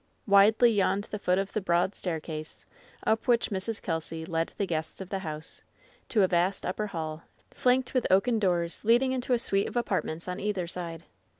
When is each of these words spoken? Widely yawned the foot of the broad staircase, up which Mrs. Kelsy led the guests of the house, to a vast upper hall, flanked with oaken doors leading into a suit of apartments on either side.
Widely 0.25 0.71
yawned 0.71 1.03
the 1.11 1.19
foot 1.19 1.37
of 1.37 1.53
the 1.53 1.61
broad 1.61 1.93
staircase, 1.93 2.65
up 3.05 3.27
which 3.27 3.51
Mrs. 3.51 3.79
Kelsy 3.79 4.25
led 4.25 4.51
the 4.57 4.65
guests 4.65 4.99
of 4.99 5.09
the 5.09 5.19
house, 5.19 5.61
to 6.09 6.23
a 6.23 6.27
vast 6.27 6.65
upper 6.65 6.87
hall, 6.87 7.21
flanked 7.51 7.93
with 7.93 8.07
oaken 8.09 8.39
doors 8.39 8.83
leading 8.83 9.11
into 9.11 9.31
a 9.33 9.37
suit 9.37 9.67
of 9.67 9.75
apartments 9.77 10.27
on 10.27 10.39
either 10.39 10.65
side. 10.65 11.03